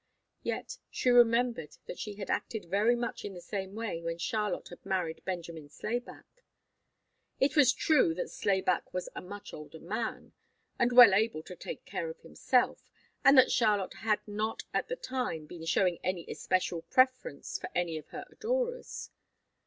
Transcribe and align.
Yet 0.41 0.79
she 0.89 1.11
remembered 1.11 1.73
that 1.85 1.99
she 1.99 2.15
had 2.15 2.31
acted 2.31 2.65
very 2.65 2.95
much 2.95 3.23
in 3.23 3.35
the 3.35 3.39
same 3.39 3.75
way 3.75 4.01
when 4.01 4.17
Charlotte 4.17 4.69
had 4.69 4.83
married 4.83 5.23
Benjamin 5.25 5.69
Slayback. 5.69 6.25
It 7.39 7.55
was 7.55 7.71
true 7.71 8.15
that 8.15 8.31
Slayback 8.31 8.95
was 8.95 9.09
a 9.15 9.21
much 9.21 9.53
older 9.53 9.79
man, 9.79 10.33
and 10.79 10.91
well 10.91 11.13
able 11.13 11.43
to 11.43 11.55
take 11.55 11.85
care 11.85 12.09
of 12.09 12.21
himself, 12.21 12.89
and 13.23 13.37
that 13.37 13.51
Charlotte 13.51 13.93
had 13.93 14.27
not 14.27 14.63
at 14.73 14.87
the 14.87 14.95
time 14.95 15.45
been 15.45 15.65
showing 15.67 15.99
any 16.03 16.25
especial 16.27 16.81
preference 16.81 17.59
for 17.59 17.69
any 17.75 17.95
of 17.99 18.07
her 18.07 18.25
adorers. 18.31 19.11